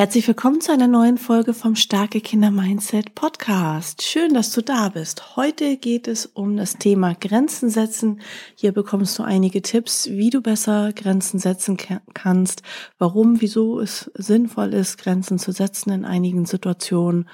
Herzlich 0.00 0.26
willkommen 0.26 0.62
zu 0.62 0.72
einer 0.72 0.88
neuen 0.88 1.18
Folge 1.18 1.52
vom 1.52 1.76
Starke 1.76 2.22
Kinder 2.22 2.50
Mindset 2.50 3.14
Podcast. 3.14 4.00
Schön, 4.00 4.32
dass 4.32 4.50
du 4.50 4.62
da 4.62 4.88
bist. 4.88 5.36
Heute 5.36 5.76
geht 5.76 6.08
es 6.08 6.24
um 6.24 6.56
das 6.56 6.78
Thema 6.78 7.12
Grenzen 7.12 7.68
setzen. 7.68 8.22
Hier 8.54 8.72
bekommst 8.72 9.18
du 9.18 9.24
einige 9.24 9.60
Tipps, 9.60 10.08
wie 10.08 10.30
du 10.30 10.40
besser 10.40 10.94
Grenzen 10.94 11.38
setzen 11.38 11.76
kannst, 12.14 12.62
warum, 12.98 13.42
wieso 13.42 13.78
es 13.78 14.10
sinnvoll 14.14 14.72
ist, 14.72 14.96
Grenzen 14.96 15.38
zu 15.38 15.52
setzen 15.52 15.90
in 15.90 16.06
einigen 16.06 16.46
Situationen 16.46 17.28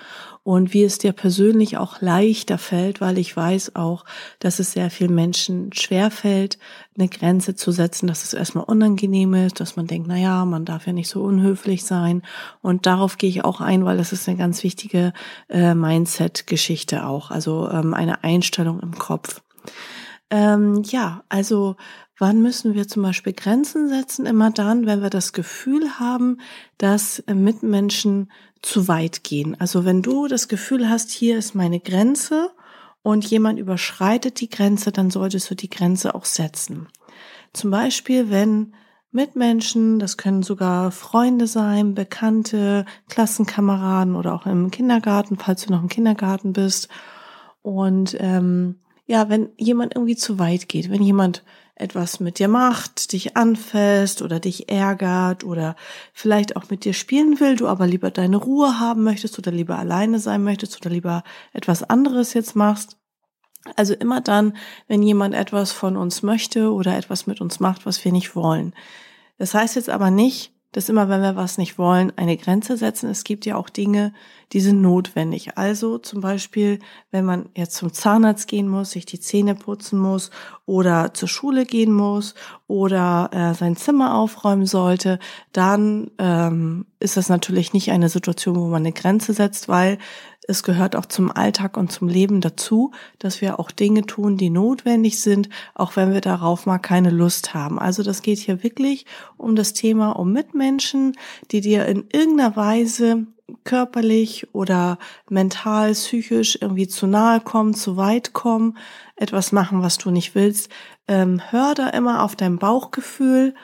und 0.47 0.73
wie 0.73 0.85
es 0.85 0.99
dir 0.99 1.11
persönlich 1.11 1.77
auch 1.77 2.01
leichter 2.01 2.57
fällt, 2.57 3.01
weil 3.01 3.19
ich 3.19 3.37
weiß 3.37 3.75
auch, 3.75 4.05
dass 4.39 4.61
es 4.61 4.71
sehr 4.71 4.93
vielen 4.93 5.13
Menschen 5.13 5.73
schwer 5.73 6.09
fällt, 6.13 6.61
eine 6.97 7.09
Grenze 7.09 7.57
zu 7.57 7.73
setzen, 7.73 8.07
dass 8.07 8.23
es 8.23 8.33
erstmal 8.33 8.63
unangenehm 8.63 9.35
ist, 9.35 9.59
dass 9.59 9.75
man 9.75 9.89
denkt, 9.89 10.07
na 10.07 10.17
ja, 10.17 10.45
man 10.45 10.65
darf 10.65 10.87
ja 10.87 10.93
nicht 10.93 11.09
so 11.09 11.25
unhöflich 11.25 11.85
sein. 11.85 12.23
Und 12.63 12.87
darauf 12.87 13.19
gehe 13.19 13.29
ich 13.29 13.45
auch 13.45 13.61
ein, 13.61 13.85
weil 13.85 13.97
das 13.97 14.13
ist 14.13 14.29
eine 14.29 14.39
ganz 14.39 14.63
wichtige 14.63 15.13
äh, 15.49 15.75
Mindset-Geschichte 15.75 17.05
auch, 17.07 17.33
also 17.33 17.69
ähm, 17.69 17.93
eine 17.93 18.23
Einstellung 18.23 18.79
im 18.79 18.97
Kopf. 18.97 19.43
Ähm, 20.31 20.83
ja, 20.85 21.25
also 21.29 21.77
Wann 22.19 22.41
müssen 22.41 22.75
wir 22.75 22.89
zum 22.89 23.03
Beispiel 23.03 23.35
Grenzen 23.35 23.91
setzen? 23.91 24.25
Immer 24.25 24.51
dann, 24.51 24.87
wenn 24.87 25.03
wir 25.03 25.11
das 25.11 25.35
Gefühl 25.35 25.99
haben, 25.99 26.39
dass 26.79 27.19
äh, 27.21 27.35
Mitmenschen 27.35 28.33
zu 28.63 28.89
weit 28.89 29.23
gehen. 29.23 29.55
Also 29.61 29.85
wenn 29.85 30.01
du 30.01 30.27
das 30.27 30.49
Gefühl 30.49 30.89
hast, 30.89 31.11
hier 31.11 31.37
ist 31.37 31.55
meine 31.55 31.79
Grenze 31.79 32.51
und 33.03 33.27
jemand 33.27 33.59
überschreitet 33.59 34.41
die 34.41 34.49
Grenze, 34.49 34.93
dann 34.93 35.11
solltest 35.11 35.51
du 35.51 35.55
die 35.55 35.69
Grenze 35.69 36.15
auch 36.15 36.25
setzen. 36.25 36.89
Zum 37.53 37.71
Beispiel, 37.71 38.31
wenn 38.31 38.75
Mitmenschen, 39.13 39.99
das 39.99 40.17
können 40.17 40.43
sogar 40.43 40.93
Freunde 40.93 41.47
sein, 41.47 41.95
Bekannte, 41.95 42.87
Klassenkameraden 43.11 44.17
oder 44.17 44.35
auch 44.35 44.47
im 44.47 44.71
Kindergarten, 44.71 45.37
falls 45.37 45.67
du 45.67 45.73
noch 45.73 45.83
im 45.83 45.89
Kindergarten 45.89 46.55
bist. 46.55 46.89
Und 47.61 48.17
ähm, 48.21 48.77
ja, 49.07 49.29
wenn 49.29 49.51
jemand 49.57 49.95
irgendwie 49.95 50.17
zu 50.17 50.39
weit 50.39 50.69
geht, 50.69 50.91
wenn 50.91 51.03
jemand 51.03 51.43
etwas 51.77 52.21
mit 52.21 52.39
dir 52.39 52.49
macht, 52.49 53.13
dich 53.13 53.37
anfasst 53.37 54.23
oder 54.23 54.41
dich 54.41 54.71
ärgert 54.71 55.45
oder 55.45 55.77
vielleicht 56.13 56.57
auch 56.57 56.71
mit 56.71 56.85
dir 56.85 56.95
spielen 56.95 57.39
will, 57.39 57.55
du 57.55 57.69
aber 57.69 57.87
lieber 57.87 58.11
deine 58.11 58.39
Ruhe 58.39 58.81
haben 58.81 59.05
möchtest 59.05 59.39
oder 59.39 59.53
lieber 59.53 59.79
alleine 59.79 60.19
sein 60.19 60.43
möchtest 60.43 60.81
oder 60.81 60.91
lieber 60.91 61.23
etwas 61.53 61.83
anderes 61.83 62.33
jetzt 62.33 62.57
machst. 62.57 62.97
Also 63.77 63.95
immer 63.95 64.21
dann, 64.21 64.57
wenn 64.89 65.03
jemand 65.03 65.35
etwas 65.35 65.73
von 65.73 65.97
uns 65.97 66.23
möchte 66.23 66.73
oder 66.73 66.97
etwas 66.97 67.27
mit 67.27 67.41
uns 67.41 67.61
macht, 67.61 67.85
was 67.85 68.05
wir 68.05 68.13
nicht 68.13 68.35
wollen. 68.35 68.73
Das 69.39 69.53
heißt 69.53 69.77
jetzt 69.77 69.91
aber 69.91 70.11
nicht, 70.11 70.53
dass 70.73 70.89
immer, 70.89 71.09
wenn 71.09 71.23
wir 71.23 71.37
was 71.37 71.59
nicht 71.59 71.79
wollen, 71.79 72.13
eine 72.17 72.37
Grenze 72.37 72.77
setzen. 72.77 73.11
Es 73.11 73.25
gibt 73.25 73.45
ja 73.45 73.57
auch 73.57 73.69
Dinge, 73.69 74.13
die 74.53 74.61
sind 74.61 74.81
notwendig. 74.81 75.57
Also 75.59 75.99
zum 75.99 76.21
Beispiel, 76.21 76.79
wenn 77.11 77.25
man 77.25 77.49
jetzt 77.57 77.75
zum 77.75 77.93
Zahnarzt 77.93 78.47
gehen 78.47 78.69
muss, 78.69 78.93
sich 78.93 79.05
die 79.05 79.21
Zähne 79.21 79.55
putzen 79.55 79.99
muss 79.99 80.31
oder 80.67 81.15
zur 81.15 81.29
Schule 81.29 81.67
gehen 81.67 81.93
muss 81.93 82.35
oder 82.69 83.31
äh, 83.33 83.55
sein 83.55 83.77
Zimmer 83.77 84.15
aufräumen 84.15 84.67
sollte, 84.67 85.19
dann 85.53 86.11
ähm, 86.19 86.87
ist 87.01 87.17
das 87.17 87.29
natürlich 87.29 87.73
nicht 87.73 87.91
eine 87.91 88.09
Situation, 88.09 88.57
wo 88.57 88.67
man 88.67 88.83
eine 88.83 88.93
Grenze 88.93 89.33
setzt, 89.33 89.69
weil 89.69 89.99
es 90.49 90.63
gehört 90.63 90.95
auch 90.95 91.07
zum 91.07 91.33
Alltag 91.33 91.77
und 91.77 91.91
zum 91.91 92.09
Leben 92.09 92.41
dazu, 92.41 92.93
dass 93.19 93.41
wir 93.41 93.59
auch 93.59 93.73
Dinge 93.73 94.03
tun, 94.03 94.37
die 94.37 94.51
notwendig 94.51 95.21
sind, 95.21 95.49
auch 95.75 95.97
wenn 95.97 96.13
wir 96.13 96.21
darauf 96.21 96.67
mal 96.67 96.79
keine 96.79 97.11
Lust 97.11 97.53
haben. 97.53 97.81
Also 97.81 98.05
das 98.05 98.23
geht 98.23 98.39
hier 98.39 98.63
wirklich 98.63 99.07
um 99.37 99.57
das 99.57 99.73
Thema 99.73 100.13
um 100.13 100.33
Mitmenschen, 100.33 101.17
die 101.51 101.61
dir 101.61 101.87
in 101.87 102.05
irgendeiner 102.13 102.55
Weise 102.55 103.27
körperlich 103.65 104.55
oder 104.55 104.99
mental, 105.29 105.93
psychisch 105.93 106.59
irgendwie 106.61 106.89
zu 106.89 107.07
nahe 107.07 107.41
kommen, 107.41 107.75
zu 107.75 107.97
weit 107.97 108.33
kommen, 108.33 108.77
etwas 109.15 109.53
machen, 109.53 109.83
was 109.83 109.99
du 109.99 110.11
nicht 110.11 110.35
willst. 110.35 110.71
Ähm, 111.09 111.41
hör 111.51 111.75
da 111.75 111.89
immer 111.89 112.23
auf 112.23 112.37
dein 112.37 112.59
Bauchgefühl. 112.59 113.55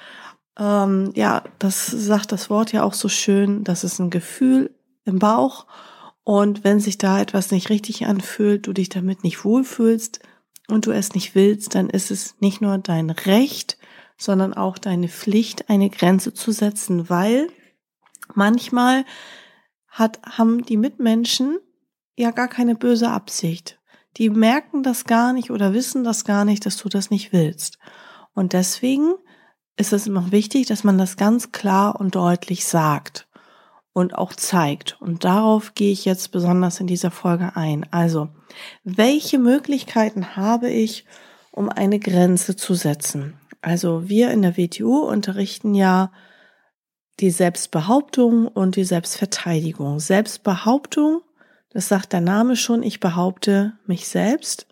Ähm, 0.58 1.12
ja, 1.14 1.42
das 1.58 1.86
sagt 1.86 2.32
das 2.32 2.50
Wort 2.50 2.72
ja 2.72 2.84
auch 2.84 2.94
so 2.94 3.08
schön. 3.08 3.64
Das 3.64 3.84
ist 3.84 3.98
ein 3.98 4.10
Gefühl 4.10 4.74
im 5.04 5.18
Bauch 5.18 5.66
und 6.24 6.64
wenn 6.64 6.80
sich 6.80 6.98
da 6.98 7.20
etwas 7.20 7.50
nicht 7.50 7.68
richtig 7.70 8.06
anfühlt, 8.06 8.66
du 8.66 8.72
dich 8.72 8.88
damit 8.88 9.24
nicht 9.24 9.44
wohlfühlst 9.44 10.20
und 10.68 10.86
du 10.86 10.92
es 10.92 11.14
nicht 11.14 11.34
willst, 11.34 11.74
dann 11.74 11.90
ist 11.90 12.10
es 12.10 12.36
nicht 12.40 12.60
nur 12.60 12.78
dein 12.78 13.10
Recht, 13.10 13.76
sondern 14.16 14.54
auch 14.54 14.78
deine 14.78 15.08
Pflicht, 15.08 15.68
eine 15.68 15.90
Grenze 15.90 16.32
zu 16.32 16.52
setzen, 16.52 17.10
weil 17.10 17.48
manchmal 18.34 19.04
hat, 19.92 20.20
haben 20.24 20.64
die 20.64 20.78
Mitmenschen 20.78 21.58
ja 22.16 22.30
gar 22.30 22.48
keine 22.48 22.74
böse 22.74 23.10
Absicht. 23.10 23.78
Die 24.16 24.30
merken 24.30 24.82
das 24.82 25.04
gar 25.04 25.32
nicht 25.32 25.50
oder 25.50 25.72
wissen 25.72 26.02
das 26.02 26.24
gar 26.24 26.44
nicht, 26.44 26.66
dass 26.66 26.76
du 26.78 26.88
das 26.88 27.10
nicht 27.10 27.32
willst. 27.32 27.78
Und 28.34 28.54
deswegen 28.54 29.14
ist 29.76 29.92
es 29.92 30.06
immer 30.06 30.32
wichtig, 30.32 30.66
dass 30.66 30.84
man 30.84 30.98
das 30.98 31.16
ganz 31.16 31.52
klar 31.52 32.00
und 32.00 32.14
deutlich 32.14 32.64
sagt 32.64 33.28
und 33.92 34.16
auch 34.16 34.32
zeigt. 34.32 35.00
Und 35.00 35.24
darauf 35.24 35.74
gehe 35.74 35.92
ich 35.92 36.04
jetzt 36.04 36.32
besonders 36.32 36.80
in 36.80 36.86
dieser 36.86 37.10
Folge 37.10 37.56
ein. 37.56 37.86
Also, 37.90 38.28
welche 38.84 39.38
Möglichkeiten 39.38 40.36
habe 40.36 40.70
ich, 40.70 41.04
um 41.50 41.68
eine 41.68 41.98
Grenze 41.98 42.56
zu 42.56 42.74
setzen? 42.74 43.34
Also, 43.60 44.08
wir 44.08 44.30
in 44.30 44.42
der 44.42 44.56
WTU 44.56 45.00
unterrichten 45.00 45.74
ja 45.74 46.12
die 47.20 47.30
Selbstbehauptung 47.30 48.48
und 48.48 48.76
die 48.76 48.84
Selbstverteidigung. 48.84 50.00
Selbstbehauptung, 50.00 51.22
das 51.70 51.88
sagt 51.88 52.12
der 52.12 52.20
Name 52.20 52.56
schon, 52.56 52.82
ich 52.82 53.00
behaupte 53.00 53.74
mich 53.86 54.08
selbst. 54.08 54.66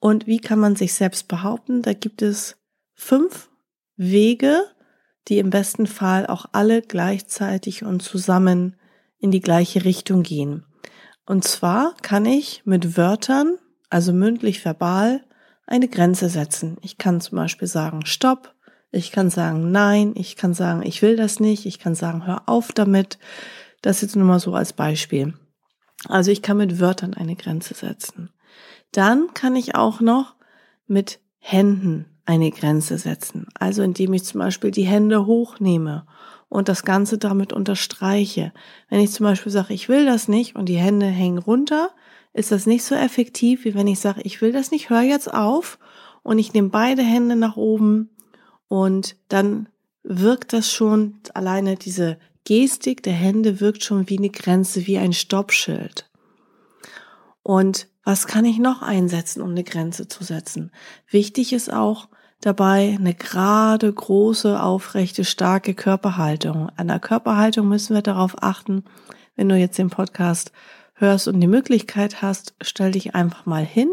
Und 0.00 0.26
wie 0.26 0.38
kann 0.38 0.58
man 0.58 0.76
sich 0.76 0.94
selbst 0.94 1.28
behaupten? 1.28 1.82
Da 1.82 1.92
gibt 1.92 2.22
es 2.22 2.56
fünf 2.94 3.50
Wege, 3.96 4.64
die 5.28 5.38
im 5.38 5.50
besten 5.50 5.86
Fall 5.86 6.26
auch 6.26 6.46
alle 6.52 6.82
gleichzeitig 6.82 7.84
und 7.84 8.00
zusammen 8.00 8.76
in 9.18 9.30
die 9.30 9.40
gleiche 9.40 9.84
Richtung 9.84 10.22
gehen. 10.22 10.66
Und 11.26 11.44
zwar 11.44 11.94
kann 12.02 12.26
ich 12.26 12.62
mit 12.66 12.96
Wörtern, 12.96 13.56
also 13.88 14.12
mündlich 14.12 14.62
verbal, 14.64 15.24
eine 15.66 15.88
Grenze 15.88 16.28
setzen. 16.28 16.76
Ich 16.82 16.98
kann 16.98 17.20
zum 17.20 17.36
Beispiel 17.36 17.68
sagen 17.68 18.04
Stopp, 18.04 18.53
ich 18.94 19.12
kann 19.12 19.30
sagen 19.30 19.70
Nein, 19.72 20.12
ich 20.14 20.36
kann 20.36 20.54
sagen 20.54 20.82
Ich 20.84 21.02
will 21.02 21.16
das 21.16 21.40
nicht, 21.40 21.66
ich 21.66 21.78
kann 21.78 21.94
sagen 21.94 22.26
Hör 22.26 22.42
auf 22.46 22.72
damit. 22.72 23.18
Das 23.82 24.00
jetzt 24.00 24.16
nur 24.16 24.26
mal 24.26 24.40
so 24.40 24.54
als 24.54 24.72
Beispiel. 24.72 25.34
Also 26.08 26.30
ich 26.30 26.42
kann 26.42 26.56
mit 26.56 26.80
Wörtern 26.80 27.14
eine 27.14 27.36
Grenze 27.36 27.74
setzen. 27.74 28.30
Dann 28.92 29.34
kann 29.34 29.56
ich 29.56 29.74
auch 29.74 30.00
noch 30.00 30.34
mit 30.86 31.20
Händen 31.38 32.06
eine 32.26 32.50
Grenze 32.50 32.98
setzen. 32.98 33.46
Also 33.58 33.82
indem 33.82 34.14
ich 34.14 34.24
zum 34.24 34.40
Beispiel 34.40 34.70
die 34.70 34.86
Hände 34.86 35.26
hochnehme 35.26 36.06
und 36.48 36.68
das 36.68 36.84
Ganze 36.84 37.18
damit 37.18 37.52
unterstreiche. 37.52 38.52
Wenn 38.88 39.00
ich 39.00 39.12
zum 39.12 39.24
Beispiel 39.24 39.52
sage, 39.52 39.74
ich 39.74 39.88
will 39.88 40.06
das 40.06 40.28
nicht 40.28 40.56
und 40.56 40.68
die 40.68 40.78
Hände 40.78 41.06
hängen 41.06 41.38
runter, 41.38 41.90
ist 42.32 42.52
das 42.52 42.66
nicht 42.66 42.84
so 42.84 42.94
effektiv, 42.94 43.64
wie 43.64 43.74
wenn 43.74 43.86
ich 43.86 44.00
sage, 44.00 44.20
ich 44.22 44.40
will 44.40 44.52
das 44.52 44.70
nicht, 44.70 44.90
hör 44.90 45.02
jetzt 45.02 45.32
auf 45.32 45.78
und 46.22 46.38
ich 46.38 46.52
nehme 46.52 46.70
beide 46.70 47.02
Hände 47.02 47.36
nach 47.36 47.56
oben 47.56 48.10
und 48.74 49.14
dann 49.28 49.68
wirkt 50.02 50.52
das 50.52 50.72
schon, 50.72 51.20
alleine 51.32 51.76
diese 51.76 52.18
Gestik 52.42 53.04
der 53.04 53.12
Hände 53.12 53.60
wirkt 53.60 53.84
schon 53.84 54.10
wie 54.10 54.18
eine 54.18 54.30
Grenze, 54.30 54.88
wie 54.88 54.98
ein 54.98 55.12
Stoppschild. 55.12 56.10
Und 57.44 57.86
was 58.02 58.26
kann 58.26 58.44
ich 58.44 58.58
noch 58.58 58.82
einsetzen, 58.82 59.42
um 59.42 59.50
eine 59.50 59.62
Grenze 59.62 60.08
zu 60.08 60.24
setzen? 60.24 60.72
Wichtig 61.08 61.52
ist 61.52 61.72
auch 61.72 62.08
dabei 62.40 62.96
eine 62.98 63.14
gerade, 63.14 63.92
große, 63.92 64.60
aufrechte, 64.60 65.24
starke 65.24 65.74
Körperhaltung. 65.74 66.68
An 66.74 66.88
der 66.88 66.98
Körperhaltung 66.98 67.68
müssen 67.68 67.94
wir 67.94 68.02
darauf 68.02 68.42
achten, 68.42 68.82
wenn 69.36 69.48
du 69.48 69.56
jetzt 69.56 69.78
den 69.78 69.90
Podcast 69.90 70.50
hörst 70.94 71.28
und 71.28 71.40
die 71.40 71.46
Möglichkeit 71.46 72.22
hast, 72.22 72.56
stell 72.60 72.90
dich 72.90 73.14
einfach 73.14 73.46
mal 73.46 73.64
hin. 73.64 73.90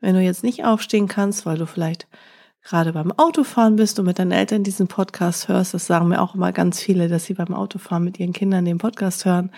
Wenn 0.00 0.14
du 0.14 0.22
jetzt 0.22 0.42
nicht 0.42 0.64
aufstehen 0.64 1.06
kannst, 1.06 1.44
weil 1.44 1.58
du 1.58 1.66
vielleicht 1.66 2.08
gerade 2.62 2.92
beim 2.92 3.12
Autofahren 3.12 3.76
bist 3.76 3.98
und 3.98 4.06
mit 4.06 4.18
deinen 4.18 4.32
Eltern 4.32 4.62
diesen 4.62 4.88
Podcast 4.88 5.48
hörst, 5.48 5.74
das 5.74 5.86
sagen 5.86 6.08
mir 6.08 6.20
auch 6.20 6.34
immer 6.34 6.52
ganz 6.52 6.80
viele, 6.80 7.08
dass 7.08 7.24
sie 7.24 7.34
beim 7.34 7.54
Autofahren 7.54 8.04
mit 8.04 8.20
ihren 8.20 8.32
Kindern 8.32 8.64
den 8.64 8.78
Podcast 8.78 9.24
hören, 9.24 9.50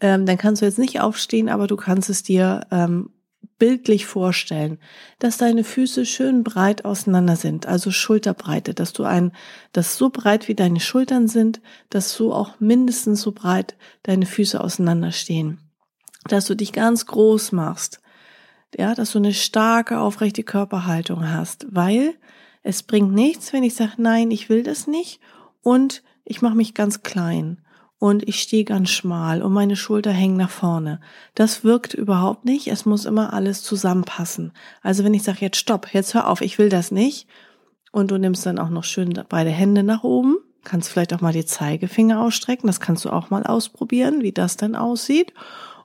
ähm, 0.00 0.26
dann 0.26 0.38
kannst 0.38 0.62
du 0.62 0.66
jetzt 0.66 0.78
nicht 0.78 1.00
aufstehen, 1.00 1.48
aber 1.48 1.66
du 1.66 1.76
kannst 1.76 2.10
es 2.10 2.22
dir 2.22 2.66
ähm, 2.70 3.10
bildlich 3.58 4.06
vorstellen, 4.06 4.78
dass 5.18 5.38
deine 5.38 5.64
Füße 5.64 6.06
schön 6.06 6.44
breit 6.44 6.84
auseinander 6.84 7.36
sind, 7.36 7.66
also 7.66 7.90
Schulterbreite, 7.90 8.74
dass 8.74 8.92
du 8.92 9.04
ein, 9.04 9.32
dass 9.72 9.96
so 9.96 10.10
breit 10.10 10.48
wie 10.48 10.54
deine 10.54 10.80
Schultern 10.80 11.28
sind, 11.28 11.60
dass 11.90 12.12
so 12.12 12.32
auch 12.32 12.60
mindestens 12.60 13.22
so 13.22 13.32
breit 13.32 13.76
deine 14.02 14.26
Füße 14.26 14.60
auseinander 14.60 15.12
stehen, 15.12 15.60
dass 16.26 16.46
du 16.46 16.54
dich 16.54 16.72
ganz 16.72 17.06
groß 17.06 17.52
machst, 17.52 18.00
ja, 18.78 18.94
dass 18.94 19.12
du 19.12 19.18
eine 19.18 19.32
starke, 19.32 19.98
aufrechte 19.98 20.42
Körperhaltung 20.42 21.28
hast, 21.28 21.66
weil 21.70 22.14
es 22.62 22.82
bringt 22.82 23.12
nichts, 23.12 23.52
wenn 23.52 23.62
ich 23.62 23.74
sage, 23.74 23.92
nein, 23.98 24.30
ich 24.30 24.48
will 24.48 24.62
das 24.62 24.86
nicht 24.86 25.20
und 25.62 26.02
ich 26.24 26.42
mache 26.42 26.56
mich 26.56 26.74
ganz 26.74 27.02
klein 27.02 27.60
und 27.98 28.26
ich 28.28 28.40
stehe 28.40 28.64
ganz 28.64 28.90
schmal 28.90 29.42
und 29.42 29.52
meine 29.52 29.76
Schulter 29.76 30.10
hängen 30.10 30.36
nach 30.36 30.50
vorne. 30.50 31.00
Das 31.34 31.64
wirkt 31.64 31.94
überhaupt 31.94 32.44
nicht. 32.44 32.68
Es 32.68 32.84
muss 32.84 33.04
immer 33.04 33.32
alles 33.32 33.62
zusammenpassen. 33.62 34.52
Also 34.82 35.04
wenn 35.04 35.14
ich 35.14 35.22
sage, 35.22 35.38
jetzt 35.40 35.56
stopp, 35.56 35.88
jetzt 35.92 36.14
hör 36.14 36.28
auf, 36.28 36.40
ich 36.40 36.58
will 36.58 36.68
das 36.68 36.90
nicht 36.90 37.28
und 37.92 38.10
du 38.10 38.18
nimmst 38.18 38.44
dann 38.44 38.58
auch 38.58 38.70
noch 38.70 38.84
schön 38.84 39.12
beide 39.28 39.50
Hände 39.50 39.82
nach 39.82 40.02
oben, 40.02 40.36
kannst 40.64 40.88
vielleicht 40.88 41.14
auch 41.14 41.20
mal 41.20 41.32
die 41.32 41.46
Zeigefinger 41.46 42.20
ausstrecken, 42.20 42.66
das 42.66 42.80
kannst 42.80 43.04
du 43.04 43.10
auch 43.10 43.30
mal 43.30 43.44
ausprobieren, 43.44 44.22
wie 44.22 44.32
das 44.32 44.56
dann 44.56 44.74
aussieht. 44.74 45.32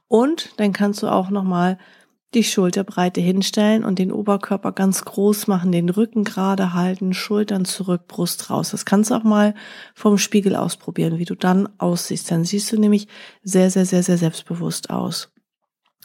Und 0.07 0.53
dann 0.57 0.73
kannst 0.73 1.03
du 1.03 1.07
auch 1.07 1.29
noch 1.29 1.43
mal 1.43 1.77
die 2.35 2.43
Schulterbreite 2.43 3.21
hinstellen 3.21 3.83
und 3.83 3.97
den 3.97 4.11
Oberkörper 4.11 4.71
ganz 4.71 5.03
groß 5.03 5.47
machen, 5.47 5.71
den 5.71 5.89
Rücken 5.89 6.23
gerade 6.23 6.73
halten, 6.73 7.13
Schultern 7.13 7.65
zurück, 7.65 8.07
Brust 8.07 8.49
raus. 8.51 8.71
Das 8.71 8.85
kannst 8.85 9.09
du 9.09 9.15
auch 9.15 9.23
mal 9.23 9.55
vom 9.95 10.19
Spiegel 10.19 10.55
ausprobieren, 10.55 11.17
wie 11.17 11.25
du 11.25 11.35
dann 11.35 11.67
aussiehst. 11.79 12.29
Dann 12.29 12.43
siehst 12.43 12.71
du 12.71 12.79
nämlich 12.79 13.07
sehr, 13.41 13.71
sehr, 13.71 13.85
sehr, 13.85 14.03
sehr 14.03 14.17
selbstbewusst 14.17 14.91
aus. 14.91 15.31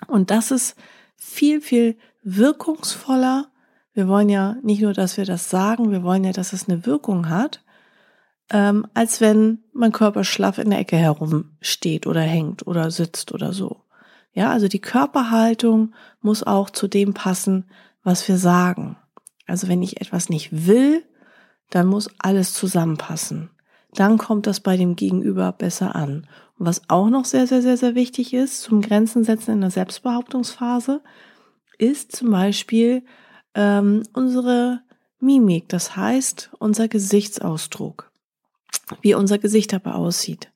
Und 0.06 0.30
das 0.30 0.50
ist 0.50 0.76
viel, 1.16 1.60
viel 1.60 1.96
wirkungsvoller. 2.22 3.50
Wir 3.92 4.08
wollen 4.08 4.30
ja 4.30 4.56
nicht 4.62 4.80
nur, 4.80 4.94
dass 4.94 5.18
wir 5.18 5.26
das 5.26 5.50
sagen, 5.50 5.90
wir 5.90 6.02
wollen 6.02 6.24
ja, 6.24 6.32
dass 6.32 6.54
es 6.54 6.68
eine 6.68 6.86
Wirkung 6.86 7.28
hat, 7.28 7.62
ähm, 8.50 8.86
als 8.94 9.20
wenn 9.20 9.62
mein 9.72 9.92
Körper 9.92 10.24
schlaff 10.24 10.58
in 10.58 10.70
der 10.70 10.80
Ecke 10.80 10.96
herumsteht 10.96 12.06
oder 12.06 12.22
hängt 12.22 12.66
oder 12.66 12.90
sitzt 12.90 13.32
oder 13.32 13.52
so. 13.52 13.83
Ja, 14.34 14.50
also 14.50 14.68
die 14.68 14.80
Körperhaltung 14.80 15.94
muss 16.20 16.42
auch 16.42 16.68
zu 16.70 16.88
dem 16.88 17.14
passen, 17.14 17.66
was 18.02 18.26
wir 18.28 18.36
sagen. 18.36 18.96
Also 19.46 19.68
wenn 19.68 19.82
ich 19.82 20.00
etwas 20.00 20.28
nicht 20.28 20.66
will, 20.66 21.04
dann 21.70 21.86
muss 21.86 22.10
alles 22.18 22.52
zusammenpassen. 22.52 23.50
Dann 23.94 24.18
kommt 24.18 24.46
das 24.46 24.60
bei 24.60 24.76
dem 24.76 24.96
Gegenüber 24.96 25.52
besser 25.52 25.94
an. 25.94 26.26
Und 26.58 26.66
was 26.66 26.82
auch 26.88 27.08
noch 27.08 27.24
sehr, 27.24 27.46
sehr, 27.46 27.62
sehr, 27.62 27.76
sehr 27.76 27.94
wichtig 27.94 28.34
ist 28.34 28.62
zum 28.62 28.80
Grenzen 28.80 29.24
setzen 29.24 29.52
in 29.52 29.60
der 29.60 29.70
Selbstbehauptungsphase, 29.70 31.00
ist 31.78 32.14
zum 32.14 32.30
Beispiel 32.30 33.04
ähm, 33.54 34.02
unsere 34.12 34.80
Mimik, 35.20 35.68
das 35.68 35.96
heißt 35.96 36.50
unser 36.58 36.88
Gesichtsausdruck, 36.88 38.10
wie 39.00 39.14
unser 39.14 39.38
Gesicht 39.38 39.72
dabei 39.72 39.92
aussieht. 39.92 40.52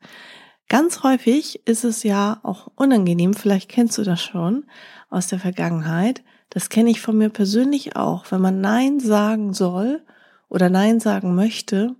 Ganz 0.68 1.02
häufig 1.02 1.66
ist 1.66 1.84
es 1.84 2.02
ja 2.02 2.40
auch 2.42 2.68
unangenehm, 2.74 3.32
vielleicht 3.34 3.70
kennst 3.70 3.96
du 3.96 4.02
das 4.02 4.20
schon 4.20 4.66
aus 5.08 5.26
der 5.26 5.38
Vergangenheit, 5.38 6.22
das 6.50 6.68
kenne 6.68 6.90
ich 6.90 7.00
von 7.00 7.16
mir 7.16 7.30
persönlich 7.30 7.96
auch, 7.96 8.30
wenn 8.30 8.40
man 8.40 8.60
Nein 8.60 9.00
sagen 9.00 9.54
soll 9.54 10.02
oder 10.48 10.70
Nein 10.70 11.00
sagen 11.00 11.34
möchte, 11.34 11.94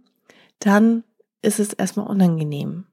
dann 0.59 1.05
ist 1.43 1.61
es 1.61 1.73
erstmal 1.73 2.07
unangenehm. 2.07 2.85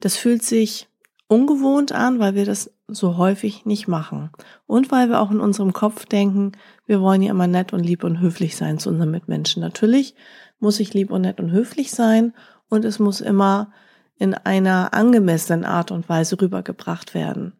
Das 0.00 0.16
fühlt 0.16 0.42
sich 0.42 0.88
ungewohnt 1.28 1.92
an, 1.92 2.18
weil 2.18 2.34
wir 2.34 2.44
das 2.44 2.72
so 2.88 3.16
häufig 3.16 3.64
nicht 3.64 3.88
machen. 3.88 4.30
Und 4.66 4.90
weil 4.92 5.08
wir 5.08 5.20
auch 5.20 5.30
in 5.30 5.40
unserem 5.40 5.72
Kopf 5.72 6.06
denken, 6.06 6.52
wir 6.86 7.00
wollen 7.00 7.22
ja 7.22 7.30
immer 7.30 7.48
nett 7.48 7.72
und 7.72 7.82
lieb 7.82 8.04
und 8.04 8.20
höflich 8.20 8.56
sein 8.56 8.78
zu 8.78 8.90
unseren 8.90 9.10
Mitmenschen. 9.10 9.60
Natürlich 9.60 10.14
muss 10.60 10.78
ich 10.78 10.94
lieb 10.94 11.10
und 11.10 11.22
nett 11.22 11.40
und 11.40 11.50
höflich 11.50 11.90
sein 11.90 12.32
und 12.68 12.84
es 12.84 12.98
muss 12.98 13.20
immer 13.20 13.72
in 14.18 14.34
einer 14.34 14.94
angemessenen 14.94 15.64
Art 15.64 15.90
und 15.90 16.08
Weise 16.08 16.40
rübergebracht 16.40 17.14
werden. 17.14 17.52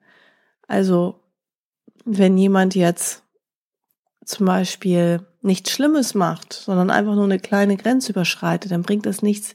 Also, 0.66 1.20
wenn 2.04 2.38
jemand 2.38 2.74
jetzt 2.74 3.22
zum 4.24 4.46
Beispiel 4.46 5.20
nichts 5.42 5.70
Schlimmes 5.70 6.14
macht, 6.14 6.52
sondern 6.52 6.90
einfach 6.90 7.14
nur 7.14 7.24
eine 7.24 7.38
kleine 7.38 7.76
Grenze 7.76 8.12
überschreitet, 8.12 8.72
dann 8.72 8.82
bringt 8.82 9.06
das 9.06 9.22
nichts, 9.22 9.54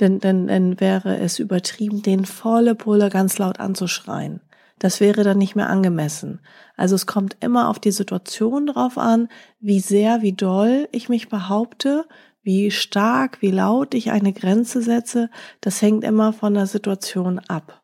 denn, 0.00 0.20
denn, 0.20 0.46
dann 0.46 0.80
wäre 0.80 1.18
es 1.18 1.38
übertrieben, 1.38 2.02
den 2.02 2.24
volle 2.24 2.74
Pulle 2.74 3.08
ganz 3.08 3.38
laut 3.38 3.60
anzuschreien. 3.60 4.40
Das 4.78 5.00
wäre 5.00 5.22
dann 5.22 5.38
nicht 5.38 5.54
mehr 5.54 5.70
angemessen. 5.70 6.40
Also 6.76 6.96
es 6.96 7.06
kommt 7.06 7.36
immer 7.40 7.68
auf 7.68 7.78
die 7.78 7.92
Situation 7.92 8.66
drauf 8.66 8.98
an, 8.98 9.28
wie 9.60 9.80
sehr, 9.80 10.22
wie 10.22 10.32
doll 10.32 10.88
ich 10.90 11.08
mich 11.08 11.28
behaupte, 11.28 12.04
wie 12.42 12.70
stark, 12.70 13.40
wie 13.40 13.50
laut 13.50 13.94
ich 13.94 14.10
eine 14.10 14.32
Grenze 14.32 14.82
setze, 14.82 15.30
das 15.60 15.80
hängt 15.80 16.04
immer 16.04 16.32
von 16.32 16.54
der 16.54 16.66
Situation 16.66 17.38
ab. 17.38 17.82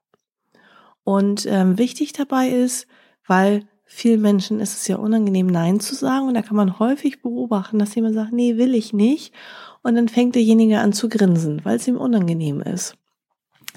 Und 1.04 1.46
ähm, 1.46 1.78
wichtig 1.78 2.12
dabei 2.12 2.48
ist, 2.48 2.86
weil 3.26 3.66
vielen 3.84 4.20
Menschen 4.20 4.60
ist 4.60 4.74
es 4.74 4.86
ja 4.88 4.96
unangenehm, 4.96 5.46
Nein 5.46 5.80
zu 5.80 5.94
sagen. 5.94 6.28
Und 6.28 6.34
da 6.34 6.42
kann 6.42 6.56
man 6.56 6.78
häufig 6.78 7.22
beobachten, 7.22 7.78
dass 7.78 7.94
jemand 7.94 8.14
sagt, 8.14 8.32
nee, 8.32 8.56
will 8.56 8.74
ich 8.74 8.92
nicht. 8.92 9.32
Und 9.82 9.94
dann 9.94 10.08
fängt 10.08 10.34
derjenige 10.34 10.80
an 10.80 10.92
zu 10.92 11.08
grinsen, 11.08 11.64
weil 11.64 11.76
es 11.76 11.88
ihm 11.88 11.96
unangenehm 11.96 12.60
ist. 12.60 12.96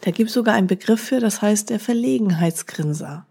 Da 0.01 0.11
gibt 0.11 0.29
es 0.29 0.33
sogar 0.33 0.55
einen 0.55 0.67
Begriff 0.67 0.99
für, 0.99 1.19
das 1.19 1.41
heißt 1.41 1.69
der 1.69 1.79
Verlegenheitsgrinser. 1.79 3.27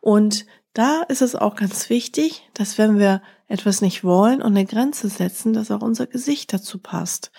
Und 0.00 0.46
da 0.72 1.02
ist 1.02 1.22
es 1.22 1.34
auch 1.34 1.56
ganz 1.56 1.90
wichtig, 1.90 2.48
dass 2.54 2.78
wenn 2.78 2.98
wir 2.98 3.22
etwas 3.48 3.82
nicht 3.82 4.04
wollen 4.04 4.40
und 4.40 4.52
eine 4.52 4.64
Grenze 4.64 5.08
setzen, 5.08 5.52
dass 5.52 5.70
auch 5.70 5.82
unser 5.82 6.06
Gesicht 6.06 6.52
dazu 6.52 6.78
passt. 6.78 7.30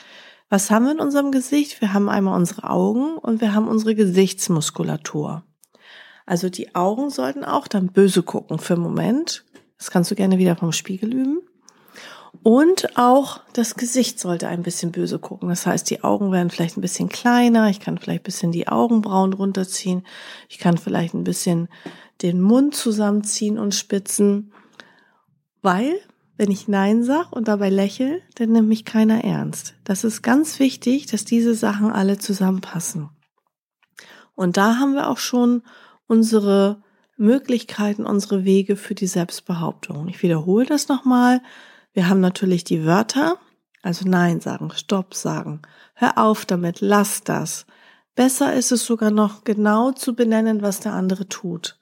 Was 0.49 0.69
haben 0.69 0.85
wir 0.85 0.91
in 0.91 0.99
unserem 0.99 1.31
Gesicht? 1.31 1.81
Wir 1.81 1.93
haben 1.93 2.09
einmal 2.09 2.37
unsere 2.37 2.69
Augen 2.69 3.17
und 3.17 3.41
wir 3.41 3.53
haben 3.55 3.67
unsere 3.67 3.95
Gesichtsmuskulatur. 3.95 5.43
Also 6.25 6.49
die 6.49 6.75
Augen 6.75 7.09
sollten 7.09 7.43
auch 7.43 7.67
dann 7.67 7.87
böse 7.87 8.21
gucken 8.21 8.59
für 8.59 8.75
einen 8.75 8.83
Moment. 8.83 9.43
Das 9.77 9.89
kannst 9.89 10.11
du 10.11 10.15
gerne 10.15 10.37
wieder 10.37 10.55
vom 10.55 10.71
Spiegel 10.71 11.13
üben. 11.13 11.41
Und 12.43 12.97
auch 12.97 13.39
das 13.53 13.75
Gesicht 13.75 14.19
sollte 14.19 14.49
ein 14.49 14.63
bisschen 14.63 14.91
böse 14.91 15.17
gucken. 15.17 15.47
Das 15.47 15.65
heißt, 15.65 15.89
die 15.89 16.03
Augen 16.03 16.33
werden 16.33 16.49
vielleicht 16.49 16.77
ein 16.77 16.81
bisschen 16.81 17.07
kleiner. 17.07 17.69
Ich 17.69 17.79
kann 17.79 17.97
vielleicht 17.97 18.21
ein 18.21 18.25
bisschen 18.25 18.51
die 18.51 18.67
Augenbrauen 18.67 19.31
runterziehen. 19.31 20.05
Ich 20.49 20.59
kann 20.59 20.77
vielleicht 20.77 21.13
ein 21.13 21.23
bisschen 21.23 21.69
den 22.21 22.41
Mund 22.41 22.75
zusammenziehen 22.75 23.57
und 23.57 23.73
spitzen. 23.73 24.51
Weil, 25.61 25.93
wenn 26.35 26.51
ich 26.51 26.67
Nein 26.67 27.05
sag 27.05 27.31
und 27.31 27.47
dabei 27.47 27.69
lächel, 27.69 28.21
dann 28.35 28.51
nimmt 28.51 28.67
mich 28.67 28.83
keiner 28.83 29.23
ernst. 29.23 29.75
Das 29.85 30.03
ist 30.03 30.21
ganz 30.21 30.59
wichtig, 30.59 31.05
dass 31.05 31.23
diese 31.23 31.55
Sachen 31.55 31.91
alle 31.91 32.17
zusammenpassen. 32.17 33.09
Und 34.35 34.57
da 34.57 34.79
haben 34.79 34.95
wir 34.95 35.09
auch 35.09 35.17
schon 35.17 35.63
unsere 36.07 36.83
Möglichkeiten, 37.15 38.05
unsere 38.05 38.43
Wege 38.43 38.75
für 38.75 38.95
die 38.95 39.07
Selbstbehauptung. 39.07 40.09
Ich 40.09 40.21
wiederhole 40.23 40.65
das 40.65 40.89
nochmal. 40.89 41.41
Wir 41.93 42.09
haben 42.09 42.19
natürlich 42.19 42.63
die 42.63 42.85
Wörter, 42.85 43.37
also 43.81 44.07
Nein 44.07 44.41
sagen, 44.41 44.71
Stopp 44.71 45.13
sagen, 45.13 45.61
hör 45.93 46.17
auf 46.17 46.45
damit, 46.45 46.81
lass 46.81 47.23
das. 47.23 47.65
Besser 48.15 48.53
ist 48.53 48.71
es 48.71 48.85
sogar 48.85 49.11
noch 49.11 49.43
genau 49.43 49.91
zu 49.91 50.15
benennen, 50.15 50.61
was 50.61 50.79
der 50.79 50.93
andere 50.93 51.27
tut. 51.27 51.79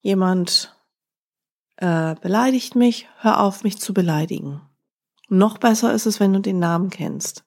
Jemand 0.00 0.76
äh, 1.76 2.14
beleidigt 2.20 2.74
mich, 2.74 3.08
hör 3.18 3.40
auf, 3.40 3.64
mich 3.64 3.80
zu 3.80 3.94
beleidigen. 3.94 4.60
Noch 5.28 5.58
besser 5.58 5.94
ist 5.94 6.06
es, 6.06 6.20
wenn 6.20 6.32
du 6.32 6.40
den 6.40 6.58
Namen 6.58 6.90
kennst. 6.90 7.44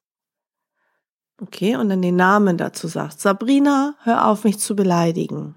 Okay, 1.40 1.76
und 1.76 1.90
dann 1.90 2.02
den 2.02 2.16
Namen 2.16 2.58
dazu 2.58 2.88
sagst. 2.88 3.22
Sabrina, 3.22 3.96
hör 4.02 4.28
auf, 4.28 4.44
mich 4.44 4.60
zu 4.60 4.76
beleidigen. 4.76 5.56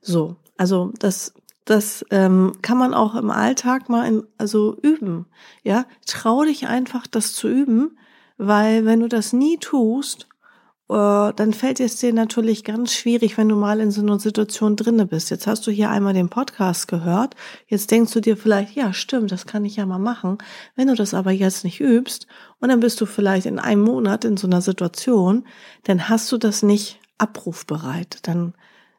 So, 0.00 0.36
also 0.56 0.92
das 0.98 1.34
das 1.64 2.04
ähm, 2.10 2.52
kann 2.62 2.78
man 2.78 2.94
auch 2.94 3.14
im 3.14 3.30
Alltag 3.30 3.88
mal 3.88 4.06
in, 4.06 4.22
also 4.38 4.76
üben. 4.82 5.26
Ja, 5.62 5.86
trau 6.06 6.44
dich 6.44 6.66
einfach, 6.66 7.06
das 7.06 7.32
zu 7.32 7.48
üben, 7.48 7.98
weil 8.36 8.84
wenn 8.84 9.00
du 9.00 9.08
das 9.08 9.32
nie 9.32 9.56
tust, 9.58 10.28
äh, 10.90 11.32
dann 11.32 11.54
fällt 11.54 11.80
es 11.80 11.96
dir 11.96 12.12
natürlich 12.12 12.64
ganz 12.64 12.92
schwierig, 12.92 13.38
wenn 13.38 13.48
du 13.48 13.56
mal 13.56 13.80
in 13.80 13.90
so 13.90 14.02
einer 14.02 14.18
Situation 14.18 14.76
drinne 14.76 15.06
bist. 15.06 15.30
Jetzt 15.30 15.46
hast 15.46 15.66
du 15.66 15.70
hier 15.70 15.90
einmal 15.90 16.12
den 16.12 16.28
Podcast 16.28 16.88
gehört. 16.88 17.34
Jetzt 17.66 17.90
denkst 17.90 18.12
du 18.12 18.20
dir 18.20 18.36
vielleicht, 18.36 18.76
ja, 18.76 18.92
stimmt, 18.92 19.32
das 19.32 19.46
kann 19.46 19.64
ich 19.64 19.76
ja 19.76 19.86
mal 19.86 19.98
machen. 19.98 20.38
Wenn 20.76 20.88
du 20.88 20.94
das 20.94 21.14
aber 21.14 21.30
jetzt 21.30 21.64
nicht 21.64 21.80
übst 21.80 22.26
und 22.60 22.68
dann 22.68 22.80
bist 22.80 23.00
du 23.00 23.06
vielleicht 23.06 23.46
in 23.46 23.58
einem 23.58 23.82
Monat 23.82 24.26
in 24.26 24.36
so 24.36 24.46
einer 24.46 24.60
Situation, 24.60 25.46
dann 25.84 26.10
hast 26.10 26.30
du 26.30 26.36
das 26.36 26.62
nicht 26.62 27.00
abrufbereit. 27.16 28.18
Dann 28.22 28.52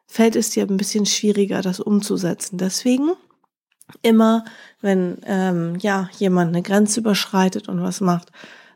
fällt 0.08 0.36
es 0.36 0.52
dir 0.52 0.64
ein 0.64 0.78
bisschen 0.78 1.06
schwieriger, 1.06 1.62
das 1.62 1.80
umzusetzen. 1.80 2.58
Deswegen 2.58 3.12
Immer, 4.02 4.46
wenn 4.82 5.18
ähm, 5.26 5.78
ja 5.80 6.10
jemand 6.18 6.50
eine 6.50 6.64
Grenze 6.64 7.00
überschreitet 7.00 7.70
und 7.70 7.82
was 7.82 8.02
macht, 8.02 8.32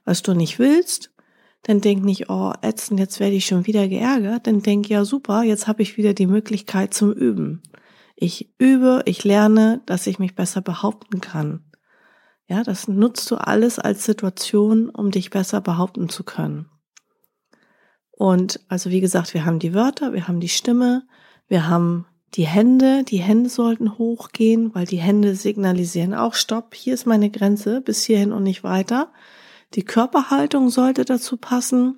was 0.06 0.22
du 0.22 0.34
nicht 0.34 0.60
willst, 0.60 1.12
dann 1.64 1.82
denk 1.82 2.04
nicht, 2.04 2.30
oh, 2.30 2.54
ätzend, 2.62 3.00
jetzt 3.00 3.20
werde 3.20 3.36
ich 3.36 3.46
schon 3.46 3.66
wieder 3.66 3.88
geärgert. 3.88 4.48
Dann 4.48 4.62
denk, 4.62 4.88
ja 4.88 5.04
super, 5.06 5.44
jetzt 5.44 5.68
habe 5.68 5.82
ich 5.82 5.98
wieder 5.98 6.14
die 6.14 6.28
Möglichkeit 6.28 6.94
zum 6.94 7.12
Üben. 7.12 7.64
Ich 8.16 8.54
übe, 8.60 9.02
ich 9.06 9.24
lerne, 9.24 9.82
dass 9.86 10.08
ich 10.08 10.20
mich 10.20 10.36
besser 10.36 10.62
behaupten 10.62 11.22
kann. 11.22 11.64
Ja, 12.48 12.64
das 12.64 12.88
nutzt 12.88 13.30
du 13.32 13.36
alles 13.36 13.80
als 13.80 14.06
Situation, 14.06 14.90
um 14.90 15.12
dich 15.12 15.30
besser 15.32 15.62
behaupten 15.62 16.10
zu 16.10 16.24
können. 16.24 16.70
Und 18.20 18.60
also 18.68 18.90
wie 18.90 19.00
gesagt, 19.00 19.34
wir 19.34 19.46
haben 19.46 19.60
die 19.60 19.74
Wörter, 19.74 20.12
wir 20.12 20.28
haben 20.28 20.42
die 20.42 20.50
Stimme, 20.50 21.04
wir 21.48 21.70
haben 21.70 22.06
die 22.34 22.46
Hände. 22.46 23.06
Die 23.06 23.22
Hände 23.22 23.50
sollten 23.50 23.98
hochgehen, 23.98 24.76
weil 24.76 24.86
die 24.86 24.98
Hände 24.98 25.36
signalisieren 25.36 26.14
auch 26.14 26.34
Stopp, 26.34 26.76
hier 26.76 26.96
ist 26.96 27.06
meine 27.06 27.30
Grenze, 27.30 27.80
bis 27.80 28.04
hierhin 28.04 28.34
und 28.34 28.44
nicht 28.44 28.62
weiter. 28.62 29.14
Die 29.74 29.86
Körperhaltung 29.86 30.70
sollte 30.70 31.06
dazu 31.06 31.38
passen. 31.38 31.98